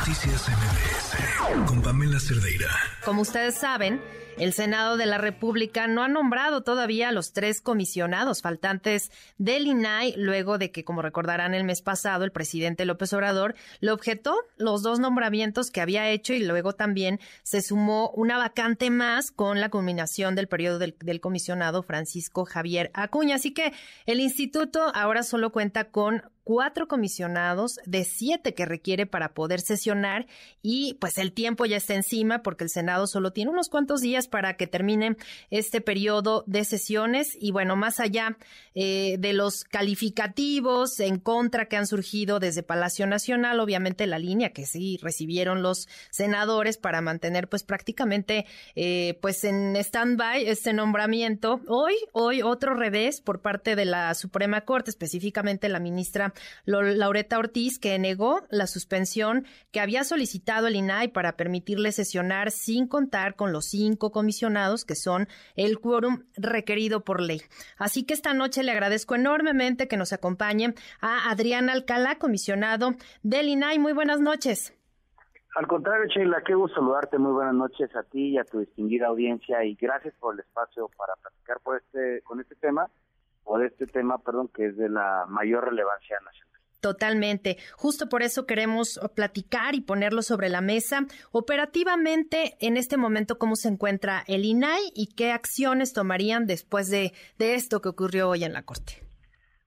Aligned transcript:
Noticias 0.00 0.48
MBS 0.48 1.66
con 1.66 1.82
Pamela 1.82 2.18
Cerdeira. 2.18 2.70
Como 3.04 3.20
ustedes 3.20 3.56
saben, 3.56 4.00
el 4.38 4.52
Senado 4.52 4.96
de 4.96 5.06
la 5.06 5.18
República 5.18 5.86
no 5.86 6.02
ha 6.02 6.08
nombrado 6.08 6.62
todavía 6.62 7.08
a 7.08 7.12
los 7.12 7.32
tres 7.32 7.60
comisionados 7.60 8.42
faltantes 8.42 9.10
del 9.38 9.66
INAI, 9.66 10.14
luego 10.16 10.58
de 10.58 10.70
que, 10.70 10.84
como 10.84 11.02
recordarán, 11.02 11.54
el 11.54 11.64
mes 11.64 11.82
pasado 11.82 12.24
el 12.24 12.32
presidente 12.32 12.84
López 12.84 13.12
Obrador 13.12 13.54
le 13.80 13.90
objetó 13.90 14.34
los 14.56 14.82
dos 14.82 14.98
nombramientos 14.98 15.70
que 15.70 15.80
había 15.80 16.08
hecho 16.08 16.32
y 16.32 16.44
luego 16.44 16.72
también 16.72 17.20
se 17.42 17.62
sumó 17.62 18.10
una 18.10 18.38
vacante 18.38 18.90
más 18.90 19.30
con 19.30 19.60
la 19.60 19.68
culminación 19.68 20.34
del 20.34 20.48
periodo 20.48 20.78
del, 20.78 20.96
del 21.00 21.20
comisionado 21.20 21.82
Francisco 21.82 22.44
Javier 22.44 22.90
Acuña. 22.94 23.36
Así 23.36 23.52
que 23.52 23.72
el 24.06 24.20
instituto 24.20 24.90
ahora 24.94 25.22
solo 25.22 25.52
cuenta 25.52 25.90
con 25.90 26.22
cuatro 26.44 26.88
comisionados 26.88 27.78
de 27.86 28.02
siete 28.04 28.54
que 28.54 28.66
requiere 28.66 29.06
para 29.06 29.34
poder 29.34 29.60
sesionar 29.60 30.26
y 30.62 30.94
pues 30.94 31.18
el 31.18 31.32
tiempo 31.32 31.64
ya 31.64 31.76
está 31.76 31.94
encima 31.94 32.42
porque 32.42 32.64
el 32.64 32.70
Senado 32.70 33.06
solo 33.06 33.32
tiene 33.32 33.52
unos 33.52 33.68
cuantos 33.68 34.00
días 34.00 34.19
para 34.28 34.56
que 34.56 34.66
termine 34.66 35.16
este 35.50 35.80
periodo 35.80 36.44
de 36.46 36.64
sesiones 36.64 37.36
y 37.38 37.50
bueno, 37.50 37.76
más 37.76 38.00
allá 38.00 38.36
eh, 38.74 39.16
de 39.18 39.32
los 39.32 39.64
calificativos 39.64 41.00
en 41.00 41.18
contra 41.18 41.66
que 41.66 41.76
han 41.76 41.86
surgido 41.86 42.38
desde 42.40 42.62
Palacio 42.62 43.06
Nacional, 43.06 43.60
obviamente 43.60 44.06
la 44.06 44.18
línea 44.18 44.52
que 44.52 44.66
sí 44.66 44.98
recibieron 45.02 45.62
los 45.62 45.88
senadores 46.10 46.78
para 46.78 47.00
mantener 47.00 47.48
pues 47.48 47.62
prácticamente 47.62 48.46
eh, 48.74 49.18
pues 49.20 49.44
en 49.44 49.76
stand-by 49.76 50.46
este 50.46 50.72
nombramiento. 50.72 51.60
Hoy, 51.68 51.94
hoy 52.12 52.42
otro 52.42 52.74
revés 52.74 53.20
por 53.20 53.40
parte 53.40 53.76
de 53.76 53.84
la 53.84 54.14
Suprema 54.14 54.62
Corte, 54.62 54.90
específicamente 54.90 55.68
la 55.68 55.80
ministra 55.80 56.32
Laureta 56.64 57.38
Ortiz, 57.38 57.78
que 57.78 57.98
negó 57.98 58.42
la 58.50 58.66
suspensión 58.66 59.46
que 59.70 59.80
había 59.80 60.04
solicitado 60.04 60.66
el 60.66 60.76
INAI 60.76 61.08
para 61.08 61.36
permitirle 61.36 61.92
sesionar 61.92 62.50
sin 62.50 62.86
contar 62.86 63.36
con 63.36 63.52
los 63.52 63.66
cinco 63.66 64.09
comisionados 64.10 64.84
que 64.84 64.94
son 64.94 65.28
el 65.56 65.78
quórum 65.80 66.24
requerido 66.36 67.04
por 67.04 67.20
ley. 67.20 67.42
Así 67.78 68.04
que 68.04 68.14
esta 68.14 68.34
noche 68.34 68.62
le 68.62 68.72
agradezco 68.72 69.14
enormemente 69.14 69.88
que 69.88 69.96
nos 69.96 70.12
acompañe 70.12 70.74
a 71.00 71.30
Adrián 71.30 71.70
Alcalá, 71.70 72.18
comisionado 72.18 72.94
del 73.22 73.48
INAI. 73.48 73.78
Muy 73.78 73.92
buenas 73.92 74.20
noches. 74.20 74.76
Al 75.56 75.66
contrario, 75.66 76.06
Sheila, 76.06 76.42
qué 76.46 76.54
gusto 76.54 76.76
saludarte. 76.76 77.18
Muy 77.18 77.32
buenas 77.32 77.54
noches 77.54 77.94
a 77.96 78.04
ti 78.04 78.30
y 78.30 78.38
a 78.38 78.44
tu 78.44 78.60
distinguida 78.60 79.08
audiencia 79.08 79.64
y 79.64 79.74
gracias 79.74 80.14
por 80.20 80.34
el 80.34 80.40
espacio 80.40 80.88
para 80.96 81.14
platicar 81.16 81.58
por 81.60 81.76
este, 81.76 82.22
con 82.22 82.40
este 82.40 82.54
tema 82.54 82.88
o 83.44 83.58
de 83.58 83.66
este 83.66 83.86
tema, 83.86 84.18
perdón, 84.18 84.48
que 84.54 84.66
es 84.66 84.76
de 84.76 84.88
la 84.88 85.26
mayor 85.28 85.64
relevancia 85.64 86.16
nacional. 86.24 86.59
Totalmente. 86.80 87.58
Justo 87.76 88.08
por 88.08 88.22
eso 88.22 88.46
queremos 88.46 88.98
platicar 89.14 89.74
y 89.74 89.82
ponerlo 89.82 90.22
sobre 90.22 90.48
la 90.48 90.62
mesa. 90.62 91.06
Operativamente, 91.30 92.56
en 92.60 92.78
este 92.78 92.96
momento, 92.96 93.38
¿cómo 93.38 93.54
se 93.54 93.68
encuentra 93.68 94.24
el 94.26 94.46
INAI 94.46 94.90
y 94.94 95.14
qué 95.14 95.32
acciones 95.32 95.92
tomarían 95.92 96.46
después 96.46 96.90
de, 96.90 97.12
de 97.38 97.54
esto 97.54 97.82
que 97.82 97.90
ocurrió 97.90 98.30
hoy 98.30 98.44
en 98.44 98.54
la 98.54 98.62
Corte? 98.62 99.02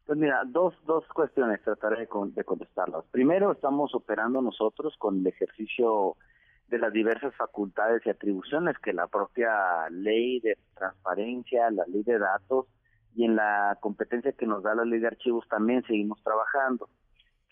Pues 0.07 0.17
mira, 0.17 0.41
dos, 0.47 0.73
dos 0.85 1.05
cuestiones 1.13 1.61
trataré 1.61 1.97
de, 1.97 2.07
de 2.33 2.43
contestarlas. 2.43 3.05
Primero, 3.11 3.51
estamos 3.51 3.93
operando 3.93 4.41
nosotros 4.41 4.95
con 4.97 5.19
el 5.19 5.27
ejercicio 5.27 6.17
de 6.67 6.79
las 6.79 6.91
diversas 6.91 7.35
facultades 7.35 8.01
y 8.05 8.09
atribuciones 8.09 8.75
que 8.79 8.91
la 8.91 9.05
propia 9.07 9.87
ley 9.91 10.39
de 10.39 10.57
transparencia, 10.75 11.69
la 11.69 11.85
ley 11.85 12.01
de 12.03 12.17
datos, 12.17 12.65
y 13.15 13.25
en 13.25 13.35
la 13.35 13.77
competencia 13.79 14.31
que 14.31 14.47
nos 14.47 14.63
da 14.63 14.73
la 14.73 14.85
ley 14.85 14.99
de 14.99 15.07
archivos 15.07 15.47
también 15.47 15.83
seguimos 15.83 16.21
trabajando, 16.23 16.89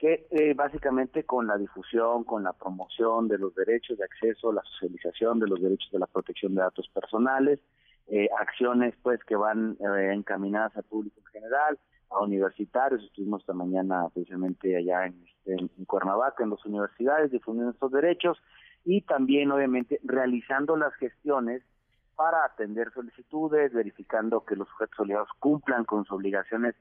que 0.02 0.26
eh, 0.32 0.56
básicamente 0.56 1.26
con 1.26 1.46
la 1.46 1.60
difusión, 1.60 2.24
con 2.24 2.44
la 2.44 2.54
promoción 2.54 3.28
de 3.28 3.38
los 3.38 3.54
derechos 3.54 4.00
de 4.00 4.06
acceso, 4.06 4.52
la 4.52 4.64
socialización 4.64 5.40
de 5.40 5.48
los 5.48 5.62
derechos 5.62 5.92
de 5.92 6.00
la 6.00 6.08
protección 6.08 6.56
de 6.56 6.62
datos 6.62 6.90
personales, 6.90 7.60
eh, 8.08 8.28
acciones 8.40 8.96
pues 9.04 9.24
que 9.24 9.36
van 9.36 9.78
eh, 9.80 10.12
encaminadas 10.12 10.76
al 10.76 10.86
público 10.86 11.20
en 11.20 11.26
general, 11.28 11.78
a 12.10 12.20
universitarios, 12.20 13.04
estuvimos 13.04 13.42
esta 13.42 13.54
mañana 13.54 14.10
precisamente 14.12 14.76
allá 14.76 15.06
en, 15.06 15.24
este, 15.24 15.70
en 15.78 15.86
Cuernavaca, 15.86 16.44
en 16.44 16.50
las 16.50 16.66
universidades, 16.66 17.30
difundiendo 17.30 17.72
estos 17.72 17.92
derechos 17.92 18.42
y 18.84 19.02
también 19.02 19.52
obviamente 19.52 20.00
realizando 20.04 20.78
las 20.78 20.96
gestiones 20.96 21.62
para 22.16 22.44
atender 22.44 22.92
solicitudes, 22.92 23.72
verificando 23.72 24.46
que 24.46 24.56
los 24.56 24.68
sujetos 24.70 25.00
obligados 25.00 25.30
cumplan 25.38 25.86
con 25.86 26.06
sus 26.06 26.14
obligaciones 26.14 26.74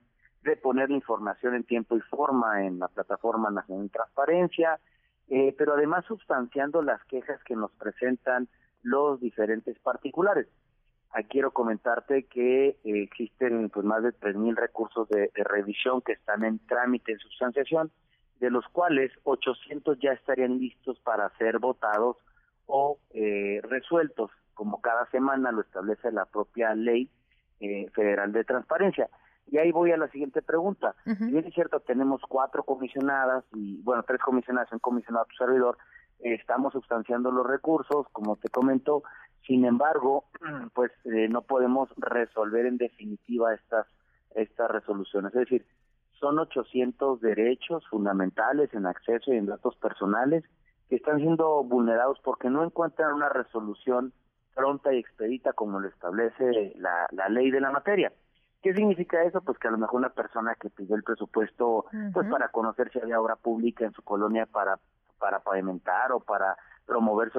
de 0.43 0.57
poner 0.57 0.91
la 0.91 0.97
información 0.97 1.55
en 1.55 1.65
tiempo 1.65 1.97
y 1.97 2.01
forma 2.01 2.65
en 2.67 2.79
la 2.79 2.89
plataforma 2.89 3.51
nacional 3.51 3.85
de 3.85 3.91
transparencia, 3.91 4.81
eh, 5.29 5.55
pero 5.57 5.75
además 5.75 6.05
sustanciando 6.07 6.83
las 6.83 7.05
quejas 7.05 7.43
que 7.45 7.57
nos 7.57 7.71
presentan 7.73 8.49
los 8.83 9.21
diferentes 9.21 9.79
particulares. 9.79 10.49
Aquí 11.13 11.29
quiero 11.31 11.51
comentarte 11.51 12.25
que 12.25 12.69
eh, 12.69 12.77
existen 12.85 13.69
pues 13.71 13.85
más 13.85 14.03
de 14.03 14.11
3.000 14.11 14.55
recursos 14.57 15.09
de, 15.09 15.31
revisión 15.35 16.03
que 16.03 16.13
están 16.13 16.45
en 16.45 16.59
trámite 16.67 17.13
en 17.13 17.19
sustanciación, 17.19 17.91
de 18.39 18.51
los 18.51 18.65
cuales 18.69 19.13
800 19.25 19.99
ya 19.99 20.13
estarían 20.13 20.59
listos 20.59 20.99
para 21.01 21.29
ser 21.37 21.59
votados 21.59 22.17
o 22.67 22.99
eh, 23.11 23.61
resueltos 23.65 24.31
como 24.55 24.81
cada 24.81 25.07
semana 25.11 25.53
lo 25.53 25.63
establece 25.63 26.13
la 26.13 26.27
propia 26.27 26.75
ley 26.75 27.11
eh, 27.61 27.91
federal 27.95 28.33
de 28.33 28.45
transparencia. 28.45 29.09
Y 29.51 29.59
ahí 29.59 29.73
voy 29.73 29.91
a 29.93 29.97
la 29.97 30.09
siguiente 30.09 30.43
pregunta. 30.43 30.95
Si 31.05 31.27
bien 31.27 31.45
es 31.45 31.55
cierto, 31.55 31.81
tenemos 31.81 32.23
cuatro 32.29 32.63
comisionadas 32.63 33.45
y, 33.53 33.83
bueno, 33.83 34.05
tres 34.05 34.21
comisionadas, 34.21 34.73
un 34.73 34.79
comisionado 34.79 35.25
a 35.25 35.29
tu 35.29 35.37
servidor, 35.37 35.77
estamos 36.21 36.73
sustanciando 36.73 37.31
los 37.31 37.47
recursos, 37.47 38.07
como 38.13 38.37
te 38.37 38.49
comento, 38.49 39.03
sin 39.47 39.65
embargo, 39.65 40.25
pues 40.75 40.93
eh, 41.05 41.29
no 41.29 41.43
podemos 41.43 41.89
resolver 41.97 42.67
en 42.67 42.77
definitiva 42.77 43.55
estas, 43.55 43.87
estas 44.35 44.71
resoluciones. 44.71 45.35
Es 45.35 45.41
decir, 45.41 45.67
son 46.21 46.39
800 46.39 47.21
derechos 47.21 47.87
fundamentales 47.89 48.73
en 48.75 48.87
acceso 48.87 49.33
y 49.33 49.39
en 49.39 49.47
datos 49.47 49.75
personales 49.77 50.45
que 50.89 50.97
están 50.97 51.19
siendo 51.19 51.65
vulnerados 51.65 52.19
porque 52.23 52.51
no 52.51 52.63
encuentran 52.63 53.15
una 53.15 53.29
resolución 53.29 54.13
pronta 54.55 54.93
y 54.93 54.99
expedita 54.99 55.53
como 55.53 55.81
lo 55.81 55.89
establece 55.89 56.75
la, 56.77 57.29
ley 57.29 57.51
de 57.51 57.61
la 57.61 57.71
materia. 57.71 58.13
¿Qué 58.63 58.75
significa 58.75 59.23
eso? 59.23 59.41
Pues 59.41 59.59
que 59.59 59.69
a 59.69 59.71
lo 59.71 59.79
mejor 59.79 60.01
una 60.01 60.11
persona 60.11 60.55
que 60.55 60.69
pidió 60.69 60.95
el 60.95 61.03
presupuesto 61.03 61.87
pues 62.13 62.29
para 62.29 62.49
conocer 62.49 62.91
si 62.93 63.01
había 63.01 63.21
obra 63.21 63.37
pública 63.37 63.85
en 63.85 63.93
su 63.93 64.03
colonia 64.03 64.47
para 64.47 64.79
para 65.19 65.41
pavimentar 65.41 66.13
o 66.13 66.21
para 66.21 66.57
promover 66.87 67.31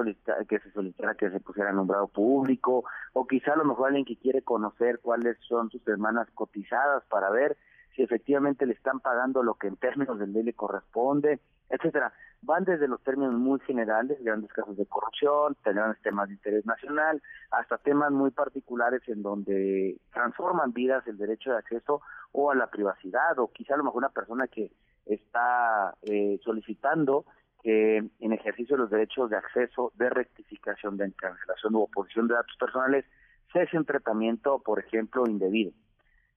que 0.48 0.58
se 0.60 0.70
solicitara 0.72 1.14
que 1.14 1.30
se 1.30 1.40
pusiera 1.40 1.72
nombrado 1.72 2.08
público 2.08 2.84
o 3.12 3.26
quizá 3.26 3.52
a 3.52 3.56
lo 3.56 3.64
mejor 3.64 3.88
alguien 3.88 4.04
que 4.04 4.16
quiere 4.16 4.42
conocer 4.42 5.00
cuáles 5.00 5.36
son 5.46 5.68
sus 5.70 5.86
hermanas 5.86 6.28
cotizadas 6.34 7.04
para 7.06 7.28
ver 7.30 7.56
si 7.94 8.02
efectivamente 8.02 8.66
le 8.66 8.74
están 8.74 9.00
pagando 9.00 9.42
lo 9.42 9.54
que 9.54 9.68
en 9.68 9.76
términos 9.76 10.18
de 10.18 10.26
ley 10.26 10.42
le 10.42 10.54
corresponde, 10.54 11.40
etcétera. 11.68 12.12
Van 12.42 12.64
desde 12.64 12.88
los 12.88 13.02
términos 13.02 13.34
muy 13.34 13.60
generales, 13.60 14.22
grandes 14.22 14.52
casos 14.52 14.76
de 14.76 14.86
corrupción, 14.86 15.56
temas 15.62 16.28
de 16.28 16.34
interés 16.34 16.66
nacional, 16.66 17.22
hasta 17.50 17.78
temas 17.78 18.10
muy 18.10 18.30
particulares 18.30 19.02
en 19.06 19.22
donde 19.22 19.96
transforman 20.12 20.72
vidas 20.72 21.06
el 21.06 21.18
derecho 21.18 21.50
de 21.50 21.58
acceso 21.58 22.02
o 22.32 22.50
a 22.50 22.54
la 22.54 22.68
privacidad, 22.68 23.38
o 23.38 23.52
quizá 23.52 23.74
a 23.74 23.76
lo 23.76 23.84
mejor 23.84 23.98
una 23.98 24.08
persona 24.08 24.48
que 24.48 24.72
está 25.06 25.94
eh, 26.02 26.38
solicitando 26.42 27.24
que 27.62 27.98
en 27.98 28.32
ejercicio 28.32 28.76
de 28.76 28.82
los 28.82 28.90
derechos 28.90 29.30
de 29.30 29.36
acceso, 29.36 29.92
de 29.94 30.10
rectificación, 30.10 30.96
de 30.96 31.12
cancelación 31.12 31.76
u 31.76 31.82
oposición 31.82 32.26
de 32.26 32.34
datos 32.34 32.56
personales, 32.58 33.04
cese 33.52 33.78
un 33.78 33.84
tratamiento, 33.84 34.58
por 34.58 34.80
ejemplo, 34.80 35.24
indebido. 35.26 35.72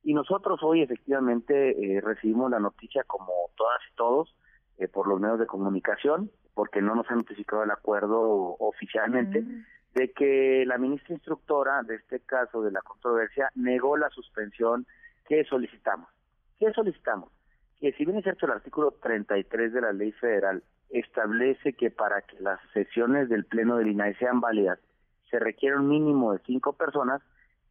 Y 0.06 0.14
nosotros 0.14 0.60
hoy 0.62 0.84
efectivamente 0.84 1.98
eh, 1.98 2.00
recibimos 2.00 2.52
la 2.52 2.60
noticia, 2.60 3.04
como 3.06 3.34
todas 3.58 3.82
y 3.92 3.96
todos, 3.96 4.36
eh, 4.78 4.88
por 4.88 5.08
los 5.08 5.20
medios 5.20 5.40
de 5.40 5.48
comunicación, 5.48 6.30
porque 6.54 6.80
no 6.80 6.94
nos 6.94 7.10
han 7.10 7.18
notificado 7.18 7.64
el 7.64 7.72
acuerdo 7.72 8.56
oficialmente, 8.60 9.44
de 9.96 10.12
que 10.12 10.64
la 10.68 10.78
ministra 10.78 11.16
instructora 11.16 11.82
de 11.82 11.96
este 11.96 12.20
caso 12.20 12.62
de 12.62 12.72
la 12.72 12.82
controversia 12.82 13.50
negó 13.56 13.98
la 13.98 14.12
suspensión 14.12 14.86
que 15.28 15.44
solicitamos. 15.46 16.08
¿Qué 16.60 16.72
solicitamos? 16.72 17.32
Que 17.80 17.92
si 17.94 18.06
bien 18.06 18.20
es 18.20 18.24
cierto 18.24 18.46
el 18.46 18.52
artículo 18.52 18.92
33 19.02 19.74
de 19.74 19.82
la 19.82 19.92
ley 19.92 20.12
federal 20.12 20.64
establece 20.92 21.74
que 21.74 21.90
para 21.90 22.22
que 22.22 22.40
las 22.42 22.60
sesiones 22.74 23.28
del 23.28 23.46
Pleno 23.46 23.78
del 23.78 23.88
INAI 23.88 24.14
sean 24.16 24.40
válidas 24.40 24.78
se 25.32 25.40
requiere 25.40 25.78
un 25.78 25.90
mínimo 25.90 26.34
de 26.34 26.40
cinco 26.46 26.74
personas, 26.74 27.22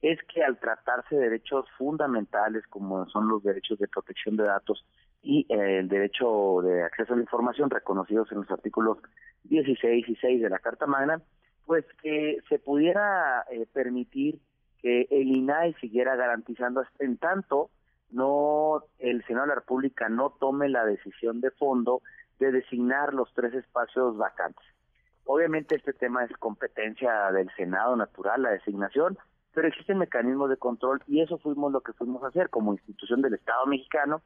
es 0.04 0.22
que 0.24 0.44
al 0.44 0.58
tratarse 0.58 1.14
de 1.14 1.22
derechos 1.22 1.64
fundamentales 1.78 2.66
como 2.66 3.08
son 3.08 3.26
los 3.26 3.42
derechos 3.42 3.78
de 3.78 3.88
protección 3.88 4.36
de 4.36 4.44
datos 4.44 4.84
y 5.22 5.46
eh, 5.48 5.78
el 5.78 5.88
derecho 5.88 6.60
de 6.62 6.82
acceso 6.82 7.14
a 7.14 7.16
la 7.16 7.22
información 7.22 7.70
reconocidos 7.70 8.30
en 8.30 8.42
los 8.42 8.50
artículos 8.50 8.98
16 9.44 10.06
y 10.06 10.16
6 10.16 10.42
de 10.42 10.50
la 10.50 10.58
Carta 10.58 10.86
Magna, 10.86 11.22
pues 11.64 11.86
que 12.02 12.36
se 12.50 12.58
pudiera 12.58 13.46
eh, 13.50 13.66
permitir 13.72 14.40
que 14.82 15.08
el 15.10 15.28
INAI 15.28 15.72
siguiera 15.80 16.16
garantizando 16.16 16.84
en 16.98 17.16
tanto 17.16 17.70
no 18.10 18.82
el 18.98 19.24
Senado 19.24 19.46
de 19.46 19.48
la 19.54 19.60
República 19.60 20.10
no 20.10 20.36
tome 20.38 20.68
la 20.68 20.84
decisión 20.84 21.40
de 21.40 21.50
fondo 21.50 22.02
de 22.38 22.52
designar 22.52 23.14
los 23.14 23.32
tres 23.32 23.54
espacios 23.54 24.18
vacantes. 24.18 24.66
Obviamente 25.24 25.76
este 25.76 25.94
tema 25.94 26.24
es 26.24 26.36
competencia 26.36 27.32
del 27.32 27.50
Senado 27.56 27.96
natural, 27.96 28.42
la 28.42 28.50
designación, 28.50 29.16
pero 29.54 29.68
existen 29.68 29.98
mecanismos 29.98 30.50
de 30.50 30.56
control 30.56 31.00
y 31.06 31.20
eso 31.20 31.38
fuimos 31.38 31.72
lo 31.72 31.80
que 31.80 31.92
fuimos 31.92 32.22
a 32.24 32.28
hacer 32.28 32.50
como 32.50 32.72
institución 32.72 33.22
del 33.22 33.34
Estado 33.34 33.66
mexicano. 33.66 34.20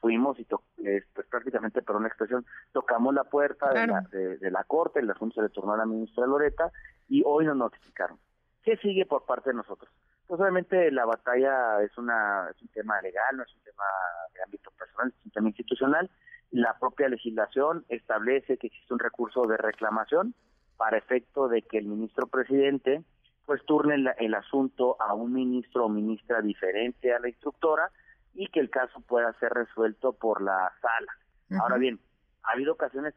Fuimos 0.00 0.40
y 0.40 0.44
pues, 0.44 1.26
prácticamente 1.28 1.82
por 1.82 1.96
una 1.96 2.08
expresión 2.08 2.46
tocamos 2.72 3.12
la 3.12 3.24
puerta 3.24 3.70
de, 3.70 3.86
la, 3.86 4.00
de, 4.10 4.50
la 4.50 4.64
Corte, 4.64 5.00
el 5.00 5.10
asunto 5.10 5.34
se 5.34 5.42
le 5.42 5.50
tornó 5.50 5.74
a 5.74 5.76
la 5.76 5.84
ministra 5.84 6.26
Loreta 6.26 6.72
y 7.06 7.22
hoy 7.26 7.44
nos 7.44 7.56
notificaron. 7.56 8.18
¿Qué 8.62 8.78
sigue 8.78 9.04
por 9.04 9.26
parte 9.26 9.50
de 9.50 9.56
nosotros? 9.56 9.90
Pues 10.26 10.40
obviamente 10.40 10.90
la 10.90 11.04
batalla 11.04 11.82
es, 11.82 11.98
una, 11.98 12.48
es 12.50 12.62
un 12.62 12.68
tema 12.68 13.00
legal, 13.02 13.36
no 13.36 13.42
es 13.42 13.54
un 13.54 13.62
tema 13.62 13.84
de 14.32 14.42
ámbito 14.42 14.70
personal, 14.70 15.12
es 15.18 15.26
un 15.26 15.32
tema 15.32 15.48
institucional. 15.48 16.10
La 16.50 16.78
propia 16.78 17.08
legislación 17.08 17.84
establece 17.90 18.56
que 18.56 18.68
existe 18.68 18.94
un 18.94 19.00
recurso 19.00 19.46
de 19.46 19.58
reclamación 19.58 20.34
para 20.78 20.96
efecto 20.96 21.48
de 21.48 21.60
que 21.60 21.76
el 21.76 21.84
ministro 21.84 22.26
presidente 22.26 23.04
pues 23.50 23.64
turne 23.64 23.96
el, 24.18 24.34
asunto 24.36 24.96
a 25.00 25.12
un 25.12 25.32
ministro 25.32 25.86
o 25.86 25.88
ministra 25.88 26.40
diferente 26.40 27.12
a 27.12 27.18
la 27.18 27.28
instructora 27.28 27.90
y 28.32 28.46
que 28.46 28.60
el 28.60 28.70
caso 28.70 29.00
pueda 29.00 29.32
ser 29.40 29.52
resuelto 29.52 30.12
por 30.12 30.40
la 30.40 30.70
sala. 30.80 31.60
Ahora 31.60 31.76
bien, 31.76 31.98
ha 32.44 32.52
habido 32.52 32.74
ocasiones 32.74 33.12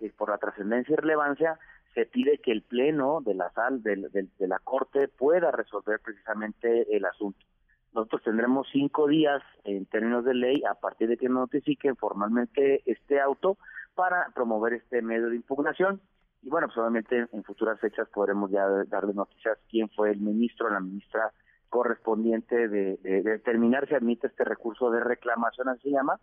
que 0.00 0.10
por 0.10 0.30
la 0.30 0.38
trascendencia 0.38 0.92
y 0.92 0.96
relevancia 0.96 1.60
se 1.94 2.04
pide 2.04 2.38
que 2.38 2.50
el 2.50 2.62
pleno 2.62 3.20
de 3.24 3.36
la 3.36 3.52
sal 3.52 3.80
de, 3.84 3.94
de, 4.10 4.48
la 4.48 4.58
corte 4.58 5.06
pueda 5.06 5.52
resolver 5.52 6.00
precisamente 6.00 6.96
el 6.96 7.04
asunto. 7.04 7.46
Nosotros 7.94 8.24
tendremos 8.24 8.66
cinco 8.72 9.06
días 9.06 9.40
en 9.62 9.86
términos 9.86 10.24
de 10.24 10.34
ley 10.34 10.64
a 10.68 10.74
partir 10.74 11.06
de 11.06 11.16
que 11.16 11.28
notifiquen 11.28 11.94
formalmente 11.94 12.82
este 12.86 13.20
auto 13.20 13.56
para 13.94 14.30
promover 14.34 14.72
este 14.72 15.00
medio 15.00 15.28
de 15.28 15.36
impugnación 15.36 16.00
y 16.42 16.48
bueno, 16.48 16.68
pues 16.68 16.78
obviamente 16.78 17.26
en 17.32 17.44
futuras 17.44 17.78
fechas 17.80 18.08
podremos 18.08 18.50
ya 18.50 18.66
darle 18.88 19.14
noticias 19.14 19.58
quién 19.68 19.88
fue 19.90 20.10
el 20.10 20.20
ministro 20.20 20.66
o 20.66 20.70
la 20.70 20.80
ministra 20.80 21.32
correspondiente 21.68 22.68
de, 22.68 22.96
determinar 23.22 23.88
si 23.88 23.94
admite 23.94 24.28
este 24.28 24.44
recurso 24.44 24.90
de 24.90 25.00
reclamación, 25.00 25.68
así 25.68 25.82
se 25.82 25.90
llama, 25.90 26.20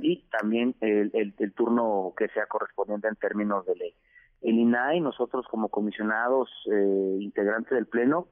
y 0.00 0.22
también 0.30 0.74
el, 0.80 1.10
el, 1.12 1.52
turno 1.52 2.14
que 2.16 2.28
sea 2.28 2.46
correspondiente 2.46 3.08
en 3.08 3.16
términos 3.16 3.66
de 3.66 3.76
ley. 3.76 3.94
El 4.40 4.54
INAI, 4.54 5.00
nosotros 5.00 5.46
como 5.50 5.68
comisionados 5.68 6.48
eh, 6.72 7.18
integrantes 7.20 7.72
del 7.72 7.86
Pleno, 7.86 8.28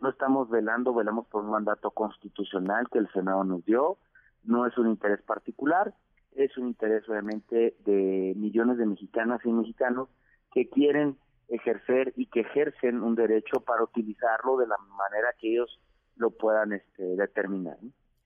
no 0.00 0.10
estamos 0.10 0.50
velando, 0.50 0.94
velamos 0.94 1.26
por 1.26 1.42
un 1.42 1.50
mandato 1.50 1.90
constitucional 1.90 2.86
que 2.92 2.98
el 2.98 3.10
Senado 3.10 3.42
nos 3.42 3.64
dio, 3.64 3.98
no 4.44 4.66
es 4.66 4.78
un 4.78 4.88
interés 4.88 5.22
particular, 5.22 5.94
es 6.36 6.56
un 6.58 6.68
interés 6.68 7.08
obviamente 7.08 7.74
de 7.84 8.34
millones 8.36 8.78
de 8.78 8.86
mexicanas 8.86 9.40
y 9.44 9.52
mexicanos 9.52 10.08
que 10.54 10.68
quieren 10.68 11.18
ejercer 11.48 12.12
y 12.16 12.26
que 12.26 12.40
ejercen 12.40 13.02
un 13.02 13.14
derecho 13.14 13.60
para 13.60 13.82
utilizarlo 13.82 14.56
de 14.56 14.66
la 14.66 14.78
manera 14.78 15.28
que 15.38 15.52
ellos 15.52 15.80
lo 16.16 16.30
puedan 16.30 16.72
este, 16.72 17.02
determinar. 17.16 17.76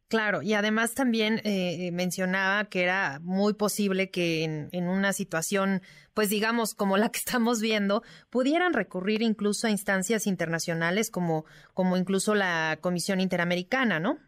Claro, 0.08 0.40
y 0.40 0.54
además 0.54 0.94
también 0.94 1.40
eh, 1.44 1.90
mencionaba 1.92 2.64
que 2.64 2.82
era 2.82 3.18
muy 3.20 3.52
posible 3.52 4.10
que 4.10 4.42
en, 4.42 4.68
en, 4.72 4.88
una 4.88 5.12
situación, 5.12 5.82
pues 6.14 6.30
digamos, 6.30 6.74
como 6.74 6.96
la 6.96 7.10
que 7.10 7.18
estamos 7.24 7.60
viendo, 7.60 8.02
pudieran 8.30 8.72
recurrir 8.72 9.20
incluso 9.20 9.66
a 9.66 9.70
instancias 9.70 10.26
internacionales 10.26 11.10
como, 11.10 11.44
como 11.74 11.96
incluso 11.96 12.34
la 12.34 12.78
Comisión 12.80 13.20
Interamericana, 13.20 14.00
¿no? 14.00 14.18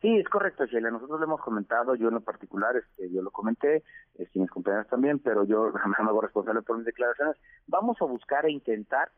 Sí, 0.00 0.16
es 0.16 0.28
correcto, 0.30 0.64
Sheila. 0.64 0.90
Nosotros 0.90 1.20
lo 1.20 1.26
hemos 1.26 1.40
comentado, 1.42 1.94
yo 1.94 2.08
en 2.08 2.14
lo 2.14 2.20
particular, 2.22 2.74
este, 2.76 3.12
yo 3.12 3.20
lo 3.20 3.30
comenté, 3.30 3.82
este, 4.20 4.38
mis 4.38 4.50
compañeros 4.50 4.86
también, 4.88 5.18
pero 5.18 5.44
yo 5.44 5.72
me 6.00 6.08
hago 6.08 6.20
responsable 6.20 6.62
por 6.62 6.76
mis 6.76 6.86
declaraciones. 6.86 7.36
Vamos 7.66 7.96
a 8.00 8.04
buscar 8.04 8.46
e 8.46 8.52
intentar 8.52 9.10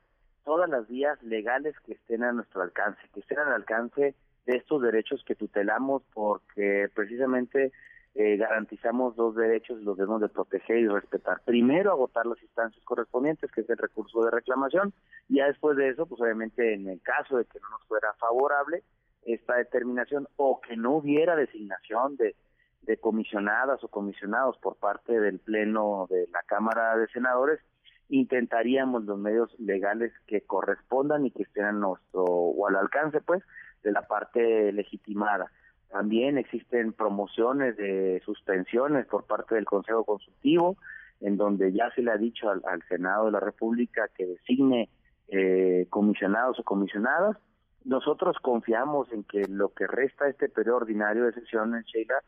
todas 0.45 0.69
las 0.69 0.89
vías 0.89 1.23
legales 1.23 1.75
que 1.81 1.95
estén 1.95 2.23
a 2.25 2.33
nuestro 2.33 2.63
alcance, 2.63 3.01
que 3.13 3.21
estén 3.21 3.39
al 3.39 3.53
alcance 3.53 4.15
de 4.47 4.57
estos 4.57 4.83
derechos 4.83 5.23
que 5.25 5.35
tutelamos, 5.35 6.03
porque 6.13 6.89
precisamente 6.95 7.73
eh, 8.15 8.37
garantizamos 8.37 9.17
dos 9.17 9.35
derechos 9.37 9.81
y 9.81 9.85
los 9.85 9.97
debemos 9.97 10.21
de 10.21 10.29
proteger 10.29 10.79
y 10.79 10.89
respetar. 10.89 11.41
Primero, 11.45 11.93
agotar 11.93 12.27
las 12.27 12.43
instancias 12.43 12.85
correspondientes, 12.85 13.51
que 13.53 13.63
es 13.63 13.71
el 13.71 13.79
recurso 13.79 14.25
de 14.25 14.31
reclamación, 14.31 14.93
y 15.29 15.37
ya 15.37 15.47
después 15.47 15.77
de 15.77 15.89
eso, 15.89 16.07
pues 16.07 16.21
obviamente 16.21 16.75
en 16.75 16.89
el 16.89 17.01
caso 17.01 17.37
de 17.39 17.45
que 17.45 17.61
no 17.61 17.71
nos 17.71 17.83
fuera 17.87 18.13
favorable, 18.15 18.83
esta 19.25 19.55
determinación 19.57 20.27
o 20.37 20.61
que 20.61 20.77
no 20.77 20.97
hubiera 20.97 21.37
designación 21.37 22.17
de, 22.17 22.35
de 22.83 22.97
comisionadas 22.97 23.83
o 23.85 23.89
comisionados 23.89 24.59
por 24.59 24.77
parte 24.77 25.19
del 25.19 25.39
Pleno 25.39 26.07
de 26.11 26.29
la 26.33 26.43
Cámara 26.43 26.97
de 26.97 27.07
Senadores, 27.09 27.61
intentaríamos 28.09 29.05
los 29.05 29.19
medios 29.19 29.55
legales 29.59 30.13
que 30.27 30.43
correspondan 30.43 31.25
y 31.27 31.31
que 31.31 31.45
estén 31.45 31.65
a 31.65 31.73
nuestro 31.73 32.25
o 32.25 32.69
al 32.69 32.77
alcance 32.77 33.21
pues 33.21 33.43
de 33.83 33.93
la 33.93 34.03
parte 34.03 34.73
legitimada. 34.73 35.51
También 35.91 36.39
existen 36.39 36.93
promociones 36.93 37.77
de 37.77 38.21
suspensiones 38.25 39.07
por 39.07 39.25
parte 39.25 39.55
del 39.55 39.65
Consejo 39.65 40.05
Consultivo, 40.05 40.77
en 41.21 41.37
donde 41.37 41.73
ya 41.73 41.91
se 41.95 42.03
le 42.03 42.11
ha 42.11 42.17
dicho 42.17 42.51
al, 42.51 42.83
Senado 42.89 43.27
de 43.27 43.33
la 43.33 43.41
República 43.41 44.09
que 44.17 44.27
designe 44.27 44.89
eh, 45.29 45.87
comisionados 45.91 46.59
o 46.59 46.65
comisionadas 46.65 47.37
nosotros 47.85 48.37
confiamos 48.41 49.11
en 49.13 49.25
que 49.25 49.45
lo 49.49 49.71
que 49.71 49.87
resta 49.87 50.29
este 50.29 50.49
periodo 50.49 50.79
ordinario 50.79 51.25
de 51.25 51.33
sesiones, 51.33 51.85
Sheila, 51.87 52.23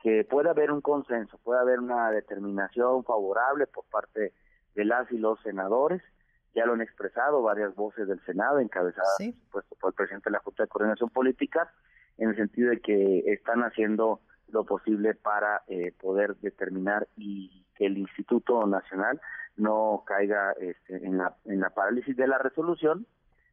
que 0.00 0.24
pueda 0.24 0.50
haber 0.50 0.70
un 0.70 0.80
consenso, 0.80 1.38
pueda 1.38 1.60
haber 1.60 1.80
una 1.80 2.10
determinación 2.10 3.04
favorable 3.04 3.66
por 3.66 3.84
parte 3.86 4.32
de 4.74 4.84
las 4.84 5.10
y 5.10 5.18
los 5.18 5.40
senadores. 5.42 6.02
Ya 6.54 6.66
lo 6.66 6.74
han 6.74 6.80
expresado 6.80 7.42
varias 7.42 7.74
voces 7.74 8.08
del 8.08 8.20
Senado, 8.24 8.58
encabezadas 8.58 9.16
por 9.50 9.62
supuesto 9.62 9.76
por 9.80 9.90
el 9.90 9.94
presidente 9.94 10.30
de 10.30 10.32
la 10.32 10.40
Junta 10.40 10.62
de 10.62 10.68
Coordinación 10.68 11.10
Política, 11.10 11.72
en 12.16 12.30
el 12.30 12.36
sentido 12.36 12.70
de 12.70 12.80
que 12.80 13.18
están 13.32 13.62
haciendo 13.62 14.20
lo 14.48 14.64
posible 14.64 15.14
para 15.14 15.62
eh, 15.68 15.92
poder 16.00 16.36
determinar 16.36 17.06
y 17.16 17.66
que 17.76 17.86
el 17.86 17.98
Instituto 17.98 18.66
Nacional 18.66 19.20
no 19.56 20.04
caiga 20.06 20.52
este, 20.52 21.04
en, 21.04 21.18
la, 21.18 21.36
en 21.44 21.60
la 21.60 21.70
parálisis 21.70 22.16
de 22.16 22.26
la 22.26 22.38
resolución 22.38 23.06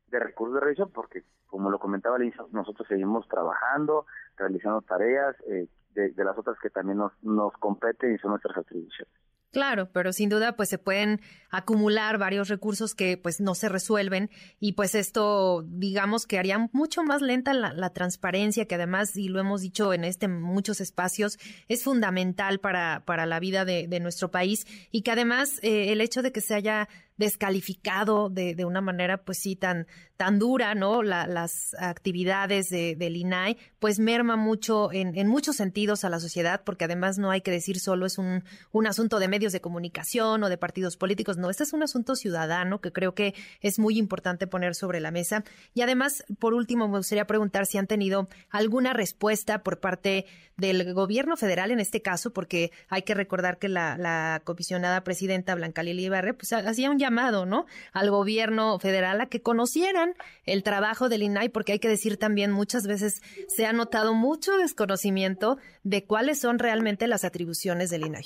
de 0.08 0.20
recursos 0.20 0.56
de 0.56 0.62
revisión, 0.62 0.92
porque 0.94 1.24
como 1.48 1.70
lo 1.70 1.80
comentaba 1.80 2.18
nosotros 2.52 2.88
seguimos 2.88 3.28
trabajando, 3.28 4.06
realizando 4.38 4.82
tareas 4.82 5.36
eh, 5.48 5.68
de, 5.94 6.24
las 6.24 6.38
otras 6.38 6.58
que 6.62 6.70
también 6.70 6.98
nos, 6.98 7.12
nos 7.24 7.54
competen 7.54 8.16
y 8.16 8.18
son 8.18 8.32
nuestras 8.32 8.58
atribuciones. 8.58 9.14
Claro, 9.56 9.90
pero 9.94 10.12
sin 10.12 10.28
duda 10.28 10.58
pues 10.58 10.68
se 10.68 10.78
pueden 10.78 11.22
acumular 11.50 12.18
varios 12.18 12.50
recursos 12.50 12.94
que 12.94 13.16
pues 13.16 13.40
no 13.40 13.56
se 13.56 13.70
resuelven 13.70 14.30
y 14.60 14.74
pues 14.74 14.96
esto 14.96 15.64
digamos 15.66 16.28
que 16.28 16.38
haría 16.38 16.70
mucho 16.74 17.04
más 17.04 17.22
lenta 17.22 17.54
la, 17.54 17.90
transparencia 17.92 18.66
que 18.66 18.76
además 18.76 19.16
y 19.16 19.30
lo 19.30 19.40
hemos 19.40 19.62
dicho 19.62 19.94
en 19.94 20.04
este 20.04 20.28
muchos 20.28 20.82
espacios 20.82 21.40
es 21.70 21.86
fundamental 21.86 22.60
para, 22.60 23.04
para 23.06 23.26
la 23.26 23.40
vida 23.40 23.64
de, 23.64 23.88
nuestro 24.02 24.30
país 24.30 24.68
y 24.92 25.04
que 25.04 25.12
además 25.12 25.60
eh, 25.64 25.94
el 25.94 26.02
hecho 26.02 26.22
de 26.22 26.34
que 26.34 26.42
se 26.42 26.54
haya 26.54 26.90
descalificado 27.16 28.30
de, 28.30 28.56
de, 28.56 28.66
una 28.66 28.82
manera 28.82 29.18
pues 29.18 29.38
sí 29.40 29.56
tan, 29.56 29.88
tan 30.18 30.38
dura, 30.38 30.76
¿no? 30.76 31.02
las 31.02 31.74
actividades 31.80 32.68
de, 32.70 32.96
del 32.96 33.16
INAI, 33.16 33.58
pues 33.80 34.00
merma 34.00 34.25
mucho 34.36 34.92
en, 34.92 35.28
muchos 35.28 35.56
sentidos 35.56 36.04
a 36.04 36.10
la 36.10 36.20
sociedad, 36.20 36.64
porque 36.66 36.86
además 36.86 37.18
no 37.18 37.30
hay 37.30 37.42
que 37.42 37.52
decir 37.52 37.80
solo 37.80 38.06
es 38.06 38.18
un, 38.18 38.44
un 38.72 38.88
asunto 38.88 39.20
de 39.20 39.28
medios 39.28 39.54
de 39.54 39.62
comunicación 39.62 40.44
o 40.44 40.50
de 40.50 40.58
partidos 40.58 40.98
políticos, 40.98 41.38
no, 41.38 41.50
este 41.50 41.64
es 41.64 41.74
un 41.74 41.84
asunto 41.84 42.16
ciudadano 42.16 42.82
que 42.82 42.92
creo 42.92 43.14
que 43.14 43.36
es 43.62 43.78
muy 43.78 43.98
importante 43.98 44.48
poner 44.48 44.74
sobre 44.74 45.00
la 45.00 45.12
mesa. 45.12 45.44
Y 45.74 45.82
además, 45.82 46.24
por 46.40 46.54
último, 46.54 46.88
me 46.88 46.98
gustaría 46.98 47.28
preguntar 47.28 47.68
si 47.68 47.78
han 47.78 47.88
tenido 47.88 48.28
alguna 48.50 48.94
respuesta 48.94 49.62
por 49.62 49.80
parte 49.80 50.26
del 50.58 50.94
gobierno 50.94 51.36
federal 51.36 51.72
en 51.72 51.80
este 51.80 52.02
caso, 52.02 52.32
porque 52.32 52.72
hay 52.90 53.02
que 53.02 53.14
recordar 53.14 53.58
que 53.58 53.68
la, 53.68 53.98
la 53.98 54.42
comisionada 54.44 55.04
presidenta 55.04 55.54
Blanca 55.56 55.84
Lili 55.84 56.08
Barre, 56.10 56.34
pues 56.34 56.54
hacía 56.54 56.90
un 56.90 56.98
llamado, 56.98 57.46
¿no? 57.46 57.66
Al 57.92 58.10
gobierno 58.10 58.80
federal 58.80 59.20
a 59.22 59.26
que 59.28 59.42
conocieran 59.42 60.14
el 60.46 60.64
trabajo 60.64 61.10
del 61.10 61.24
INAI, 61.24 61.50
porque 61.50 61.74
hay 61.74 61.80
que 61.80 61.90
decir 61.90 62.18
también 62.18 62.52
muchas 62.52 62.88
veces 62.88 63.22
se 63.48 63.66
ha 63.66 63.74
notado 63.74 64.14
mucho 64.16 64.58
desconocimiento 64.58 65.58
de 65.84 66.06
cuáles 66.06 66.40
son 66.40 66.60
realmente 66.60 67.08
las 67.08 67.24
atribuciones 67.26 67.90
del 67.90 68.06
INAI. 68.06 68.26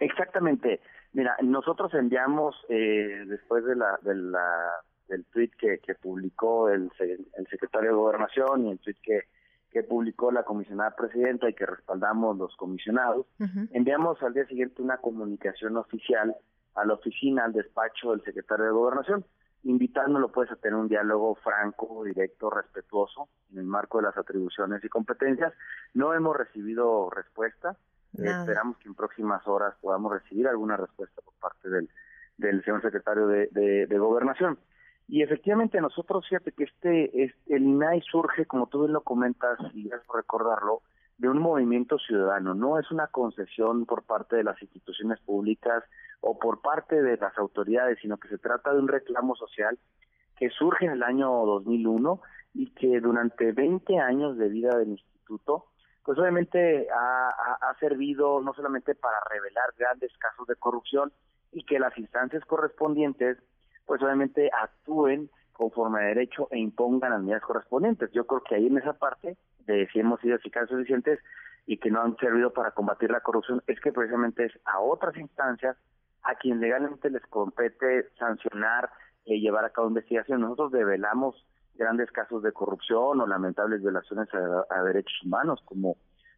Exactamente. 0.00 0.80
Mira, 1.12 1.36
nosotros 1.42 1.92
enviamos 1.94 2.56
eh, 2.68 3.24
después 3.26 3.64
de 3.64 3.76
la, 3.76 3.98
de 4.02 4.14
la 4.14 4.70
del 5.08 5.24
tweet 5.26 5.50
que, 5.58 5.78
que 5.78 5.94
publicó 5.94 6.70
el, 6.70 6.90
el 6.98 7.46
secretario 7.48 7.90
de 7.90 7.96
Gobernación 7.96 8.66
y 8.66 8.70
el 8.72 8.78
tweet 8.78 8.96
que 9.02 9.20
que 9.74 9.82
publicó 9.82 10.30
la 10.30 10.44
comisionada 10.44 10.92
presidenta 10.92 11.50
y 11.50 11.52
que 11.52 11.66
respaldamos 11.66 12.38
los 12.38 12.54
comisionados, 12.54 13.26
enviamos 13.72 14.22
al 14.22 14.32
día 14.32 14.46
siguiente 14.46 14.80
una 14.80 14.98
comunicación 14.98 15.76
oficial 15.76 16.36
a 16.76 16.84
la 16.84 16.94
oficina, 16.94 17.44
al 17.44 17.52
despacho 17.52 18.12
del 18.12 18.22
secretario 18.22 18.66
de 18.66 18.70
Gobernación, 18.70 19.24
invitándolo 19.64 20.28
pues 20.28 20.50
a 20.50 20.56
tener 20.56 20.76
un 20.76 20.88
diálogo 20.88 21.34
franco, 21.36 22.04
directo, 22.04 22.50
respetuoso 22.50 23.28
en 23.52 23.58
el 23.58 23.64
marco 23.64 23.98
de 23.98 24.04
las 24.04 24.16
atribuciones 24.16 24.84
y 24.84 24.88
competencias. 24.88 25.52
No 25.94 26.14
hemos 26.14 26.36
recibido 26.36 27.10
respuesta. 27.10 27.76
Esperamos 28.12 28.78
que 28.78 28.88
en 28.88 28.94
próximas 28.94 29.44
horas 29.48 29.74
podamos 29.80 30.12
recibir 30.12 30.46
alguna 30.46 30.76
respuesta 30.76 31.20
por 31.22 31.34
parte 31.34 31.68
del, 31.68 31.88
del 32.36 32.62
señor 32.62 32.80
secretario 32.82 33.26
de, 33.26 33.48
de, 33.50 33.98
Gobernación. 33.98 34.58
Y 35.08 35.22
efectivamente 35.22 35.80
nosotros, 35.80 36.24
fíjate 36.28 36.52
que 36.52 36.64
este, 36.64 37.24
este, 37.24 37.56
el 37.56 37.64
INAI 37.64 38.02
surge, 38.02 38.46
como 38.46 38.68
tú 38.68 38.82
bien 38.82 38.92
lo 38.92 39.02
comentas, 39.02 39.58
y 39.72 39.88
gracias 39.88 40.06
por 40.06 40.18
recordarlo, 40.18 40.82
de 41.18 41.28
un 41.28 41.38
movimiento 41.38 41.98
ciudadano, 41.98 42.54
no 42.54 42.78
es 42.78 42.90
una 42.90 43.06
concesión 43.06 43.86
por 43.86 44.02
parte 44.02 44.36
de 44.36 44.44
las 44.44 44.60
instituciones 44.60 45.20
públicas 45.20 45.84
o 46.20 46.38
por 46.38 46.60
parte 46.60 47.02
de 47.02 47.16
las 47.16 47.36
autoridades, 47.38 47.98
sino 48.00 48.16
que 48.16 48.28
se 48.28 48.38
trata 48.38 48.72
de 48.72 48.80
un 48.80 48.88
reclamo 48.88 49.36
social 49.36 49.78
que 50.36 50.50
surge 50.50 50.86
en 50.86 50.92
el 50.92 51.02
año 51.02 51.30
2001 51.30 52.20
y 52.54 52.70
que 52.70 53.00
durante 53.00 53.52
20 53.52 53.98
años 53.98 54.36
de 54.36 54.48
vida 54.48 54.76
del 54.76 54.90
instituto, 54.90 55.66
pues 56.04 56.18
obviamente 56.18 56.88
ha, 56.90 57.28
ha, 57.28 57.74
servido 57.78 58.40
no 58.40 58.52
solamente 58.52 58.94
para 58.94 59.16
revelar 59.30 59.72
grandes 59.78 60.12
casos 60.18 60.46
de 60.46 60.56
corrupción 60.56 61.12
y 61.52 61.64
que 61.64 61.78
las 61.78 61.96
instancias 61.96 62.44
correspondientes, 62.44 63.38
pues 63.86 64.02
obviamente 64.02 64.50
actúen 64.52 65.30
conforme 65.54 66.00
a 66.00 66.06
derecho 66.08 66.48
e 66.50 66.58
impongan 66.58 67.12
las 67.12 67.22
medidas 67.22 67.42
correspondientes. 67.42 68.10
Yo 68.12 68.26
creo 68.26 68.42
que 68.42 68.56
ahí 68.56 68.66
en 68.66 68.78
esa 68.78 68.92
parte 68.92 69.36
de 69.66 69.88
si 69.92 70.00
hemos 70.00 70.20
sido 70.20 70.36
eficaces 70.36 70.68
suficientes 70.68 71.20
y 71.66 71.78
que 71.78 71.90
no 71.90 72.02
han 72.02 72.16
servido 72.18 72.52
para 72.52 72.72
combatir 72.72 73.10
la 73.10 73.20
corrupción, 73.20 73.62
es 73.66 73.80
que 73.80 73.92
precisamente 73.92 74.44
es 74.44 74.52
a 74.66 74.80
otras 74.80 75.16
instancias 75.16 75.76
a 76.22 76.34
quien 76.34 76.60
legalmente 76.60 77.08
les 77.08 77.22
compete 77.26 78.08
sancionar 78.18 78.90
y 79.24 79.40
llevar 79.40 79.64
a 79.64 79.70
cabo 79.70 79.88
investigación. 79.88 80.40
Nosotros 80.40 80.72
develamos 80.72 81.46
grandes 81.74 82.10
casos 82.10 82.42
de 82.42 82.52
corrupción 82.52 83.20
o 83.20 83.26
lamentables 83.26 83.80
violaciones 83.80 84.28
a, 84.34 84.82
derechos 84.82 85.22
humanos, 85.24 85.60
como 85.64 85.96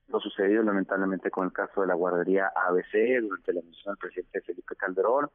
lo 0.08 0.20
sucedido 0.20 0.62
lamentablemente 0.62 1.30
con 1.30 1.46
el 1.46 1.52
caso 1.52 1.80
de 1.80 1.88
la 1.88 1.94
guardería 1.94 2.52
ABC 2.54 3.20
durante 3.20 3.52
la 3.52 3.60
administración 3.60 3.94
del 3.94 3.98
presidente 3.98 4.40
Felipe 4.42 4.76
Calderón, 4.76 5.30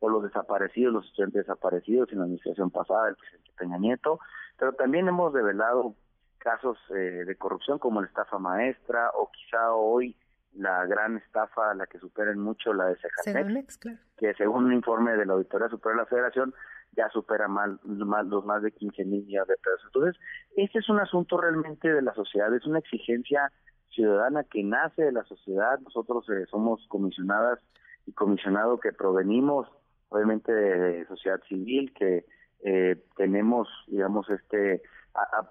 o 0.00 0.08
los 0.08 0.22
desaparecidos, 0.22 0.92
los 0.92 1.06
estudiantes 1.06 1.46
desaparecidos 1.46 2.10
en 2.12 2.18
la 2.18 2.24
administración 2.24 2.70
pasada 2.70 3.06
del 3.06 3.16
presidente 3.16 3.50
Peña 3.56 3.78
Nieto, 3.78 4.20
pero 4.58 4.72
también 4.72 5.08
hemos 5.08 5.32
develado 5.32 5.94
casos 6.38 6.78
eh, 6.90 7.24
de 7.24 7.36
corrupción 7.36 7.78
como 7.78 8.00
la 8.00 8.06
estafa 8.06 8.38
maestra 8.38 9.10
o 9.14 9.30
quizá 9.32 9.72
hoy 9.72 10.16
la 10.54 10.86
gran 10.86 11.16
estafa, 11.16 11.74
la 11.74 11.86
que 11.86 11.98
supera 11.98 12.32
mucho 12.36 12.72
la 12.72 12.86
de 12.86 12.96
Cejatex, 12.96 13.78
que 14.16 14.34
según 14.34 14.66
un 14.66 14.72
informe 14.72 15.16
de 15.16 15.26
la 15.26 15.32
Auditoría 15.32 15.68
Superior 15.68 15.96
de 15.96 16.02
la 16.02 16.08
Federación 16.08 16.54
ya 16.92 17.08
supera 17.08 17.48
mal, 17.48 17.80
los 17.82 18.44
más 18.44 18.62
de 18.62 18.70
15 18.70 19.04
mil 19.04 19.24
millones 19.24 19.48
de 19.48 19.56
pesos. 19.56 19.82
Entonces, 19.86 20.20
este 20.56 20.78
es 20.78 20.88
un 20.88 21.00
asunto 21.00 21.40
realmente 21.40 21.92
de 21.92 22.02
la 22.02 22.14
sociedad, 22.14 22.54
es 22.54 22.64
una 22.66 22.78
exigencia 22.78 23.50
ciudadana 23.90 24.44
que 24.44 24.62
nace 24.62 25.02
de 25.02 25.12
la 25.12 25.24
sociedad. 25.24 25.78
Nosotros 25.80 26.28
eh, 26.30 26.46
somos 26.50 26.84
comisionadas 26.88 27.58
y 28.06 28.12
comisionado 28.12 28.78
que 28.78 28.92
provenimos 28.92 29.68
obviamente 30.14 30.52
de, 30.52 31.06
sociedad 31.06 31.40
civil, 31.48 31.92
que 31.92 32.24
eh, 32.62 32.96
tenemos, 33.16 33.68
digamos, 33.88 34.28
este, 34.30 34.82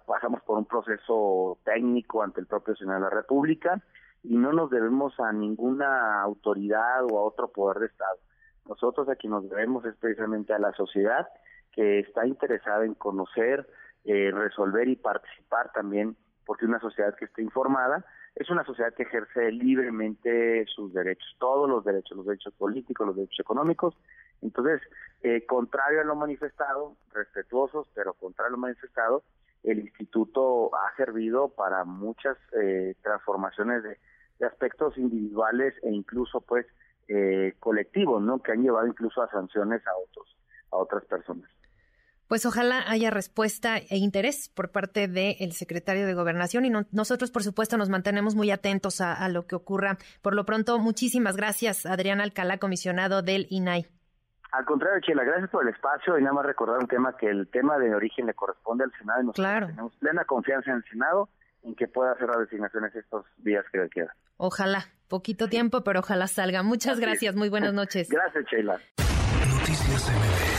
pasamos 0.08 0.42
por 0.44 0.58
un 0.58 0.66
proceso 0.66 1.58
técnico 1.64 2.24
ante 2.24 2.40
el 2.40 2.48
propio 2.48 2.76
Senado 2.76 3.00
de 3.00 3.04
la 3.06 3.10
República 3.10 3.82
y 4.24 4.38
no 4.38 4.54
nos 4.54 4.70
debemos 4.70 5.20
a 5.20 5.32
ninguna 5.34 6.22
autoridad 6.22 7.04
o 7.04 7.20
a 7.20 7.24
otro 7.24 7.50
poder 7.50 7.80
de 7.80 7.86
Estado. 7.88 8.18
Nosotros 8.68 9.10
a 9.10 9.16
quien 9.16 9.32
nos 9.32 9.50
debemos 9.50 9.84
es 9.86 9.96
precisamente 9.98 10.54
a 10.54 10.60
la 10.60 10.72
sociedad 10.74 11.28
que 11.74 12.00
está 12.00 12.26
interesada 12.26 12.86
en 12.86 12.94
conocer, 12.94 13.68
eh, 14.06 14.32
resolver 14.32 14.88
y 14.88 14.96
participar 14.96 15.72
también, 15.74 16.16
porque 16.46 16.66
una 16.66 16.80
sociedad 16.80 17.16
que 17.16 17.26
esté 17.26 17.42
informada 17.42 18.06
es 18.36 18.50
una 18.50 18.64
sociedad 18.64 18.94
que 18.94 19.04
ejerce 19.04 19.52
libremente 19.52 20.66
sus 20.68 20.94
derechos, 20.94 21.36
todos 21.40 21.70
los 21.70 21.84
derechos, 21.84 22.18
los 22.18 22.26
derechos 22.26 22.54
políticos, 22.56 23.06
los 23.06 23.16
derechos 23.16 23.40
económicos. 23.40 23.96
Entonces, 24.44 24.82
eh, 25.22 25.46
contrario 25.46 26.02
a 26.02 26.04
lo 26.04 26.16
manifestado, 26.16 26.96
respetuosos, 27.14 27.88
pero 27.96 28.14
contrario 28.14 28.50
a 28.50 28.52
lo 28.52 28.58
manifestado, 28.58 29.24
el 29.64 29.80
instituto 29.80 30.70
ha 30.76 30.96
servido 30.98 31.50
para 31.50 31.86
muchas 31.86 32.38
eh, 32.62 32.96
transformaciones 33.02 33.84
de, 33.84 33.98
aspectos 34.46 34.98
individuales 34.98 35.74
e 35.84 35.90
incluso 35.90 36.42
pues 36.42 36.66
eh, 37.08 37.54
colectivos, 37.62 38.22
¿no? 38.22 38.40
Que 38.40 38.52
han 38.52 38.62
llevado 38.62 38.86
incluso 38.86 39.22
a 39.22 39.30
sanciones 39.30 39.82
a 39.88 39.96
otros, 39.96 40.36
a 40.70 40.76
otras 40.76 41.06
personas. 41.06 41.50
Pues 42.28 42.46
ojalá 42.46 42.84
haya 42.90 43.10
respuesta 43.10 43.78
e 43.78 43.96
interés 43.96 44.50
por 44.50 44.72
parte 44.72 45.08
del 45.08 45.54
secretario 45.54 46.06
de 46.06 46.14
Gobernación 46.14 46.66
y 46.66 46.72
nosotros, 46.92 47.32
por 47.32 47.44
supuesto, 47.44 47.78
nos 47.78 47.88
mantenemos 47.88 48.36
muy 48.36 48.52
atentos 48.52 49.00
a, 49.00 49.30
lo 49.30 49.48
que 49.48 49.56
ocurra. 49.56 49.98
Por 50.22 50.36
lo 50.36 50.44
pronto, 50.46 50.78
muchísimas 50.80 51.38
gracias, 51.38 51.86
Adrián 51.86 52.20
Alcalá, 52.20 52.58
comisionado 52.58 53.22
del 53.22 53.48
INAI. 53.50 53.88
Al 54.54 54.66
contrario, 54.66 55.02
Chela, 55.02 55.24
gracias 55.24 55.50
por 55.50 55.64
el 55.64 55.74
espacio 55.74 56.16
y 56.16 56.22
nada 56.22 56.36
más 56.36 56.46
recordar 56.46 56.78
un 56.78 56.88
tema 56.88 57.18
que 57.18 57.28
el 57.28 57.48
tema 57.48 57.80
de 57.80 57.96
origen 57.96 58.28
le 58.28 58.36
corresponde 58.36 58.84
al 58.84 58.92
Senado 59.00 59.24
y 59.24 59.26
nosotros 59.26 59.68
tenemos 59.68 59.96
plena 59.96 60.26
confianza 60.26 60.70
en 60.70 60.78
el 60.78 60.84
Senado 60.84 61.30
en 61.64 61.74
que 61.74 61.88
pueda 61.88 62.12
hacer 62.12 62.28
las 62.28 62.38
designaciones 62.38 62.94
estos 62.96 63.26
días 63.38 63.66
que 63.72 63.90
quedan. 63.90 64.16
Ojalá, 64.38 64.86
poquito 65.08 65.48
tiempo, 65.48 65.84
pero 65.84 66.02
ojalá 66.02 66.28
salga. 66.28 66.62
Muchas 66.62 67.00
gracias, 67.00 67.36
muy 67.36 67.50
buenas 67.50 67.74
noches. 67.74 68.10
Gracias, 68.10 68.46
Sheila. 68.46 68.80
Noticias 69.50 70.53